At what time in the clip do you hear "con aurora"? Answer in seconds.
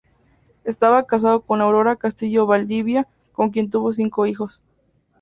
1.41-1.95